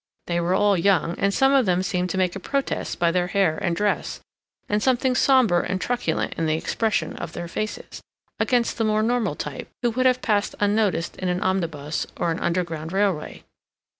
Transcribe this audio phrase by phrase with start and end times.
[0.25, 3.27] They were all young and some of them seemed to make a protest by their
[3.27, 4.19] hair and dress,
[4.67, 8.01] and something somber and truculent in the expression of their faces,
[8.39, 12.39] against the more normal type, who would have passed unnoticed in an omnibus or an
[12.39, 13.43] underground railway.